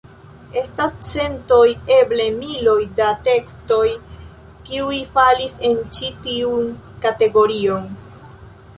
[0.59, 1.59] Estas centoj,
[1.97, 3.85] eble miloj, da tekstoj,
[4.71, 6.77] kiuj falis en ĉi tiun
[7.07, 7.91] kategorion.